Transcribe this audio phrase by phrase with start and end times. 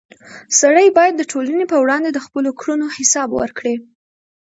[0.59, 3.75] سړی باید د ټولنې په وړاندې د خپلو کړنو حساب ورکړي.